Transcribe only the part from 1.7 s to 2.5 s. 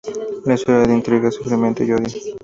y odio.